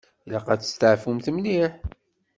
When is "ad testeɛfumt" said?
0.49-1.27